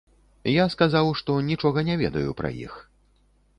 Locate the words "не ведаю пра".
1.91-2.53